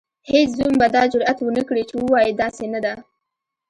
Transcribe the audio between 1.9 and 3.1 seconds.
ووايي داسې نه ده.